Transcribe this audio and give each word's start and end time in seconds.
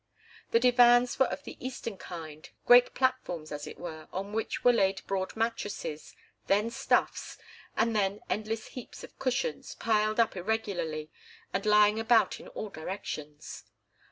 The 0.49 0.59
divans 0.59 1.19
were 1.19 1.27
of 1.27 1.43
the 1.43 1.63
Eastern 1.63 1.95
kind 1.95 2.49
great 2.65 2.95
platforms, 2.95 3.51
as 3.51 3.67
it 3.67 3.77
were, 3.77 4.07
on 4.11 4.33
which 4.33 4.63
were 4.63 4.73
laid 4.73 5.05
broad 5.05 5.35
mattresses, 5.35 6.15
then 6.47 6.71
stuffs, 6.71 7.37
and 7.77 7.95
then 7.95 8.21
endless 8.27 8.69
heaps 8.69 9.03
of 9.03 9.19
cushions, 9.19 9.75
piled 9.75 10.19
up 10.19 10.35
irregularly 10.35 11.11
and 11.53 11.67
lying 11.67 11.99
about 11.99 12.39
in 12.39 12.47
all 12.47 12.69
directions. 12.69 13.65